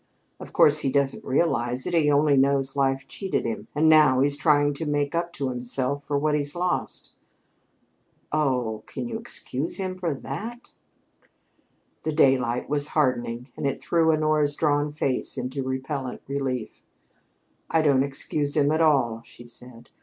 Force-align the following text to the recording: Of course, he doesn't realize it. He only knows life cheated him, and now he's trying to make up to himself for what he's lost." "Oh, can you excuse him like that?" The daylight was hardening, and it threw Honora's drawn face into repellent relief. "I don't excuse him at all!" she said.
Of 0.39 0.51
course, 0.51 0.79
he 0.79 0.91
doesn't 0.91 1.23
realize 1.23 1.85
it. 1.85 1.93
He 1.93 2.09
only 2.09 2.35
knows 2.35 2.75
life 2.75 3.07
cheated 3.07 3.45
him, 3.45 3.67
and 3.75 3.87
now 3.87 4.21
he's 4.21 4.35
trying 4.35 4.73
to 4.73 4.87
make 4.87 5.13
up 5.13 5.31
to 5.33 5.49
himself 5.49 6.03
for 6.05 6.17
what 6.17 6.33
he's 6.33 6.55
lost." 6.55 7.11
"Oh, 8.31 8.81
can 8.87 9.07
you 9.07 9.19
excuse 9.19 9.75
him 9.77 9.99
like 10.01 10.23
that?" 10.23 10.71
The 12.01 12.13
daylight 12.13 12.67
was 12.67 12.87
hardening, 12.87 13.49
and 13.55 13.67
it 13.67 13.79
threw 13.79 14.11
Honora's 14.11 14.55
drawn 14.55 14.91
face 14.91 15.37
into 15.37 15.61
repellent 15.61 16.23
relief. 16.27 16.81
"I 17.69 17.83
don't 17.83 18.01
excuse 18.01 18.57
him 18.57 18.71
at 18.71 18.81
all!" 18.81 19.21
she 19.23 19.45
said. 19.45 19.91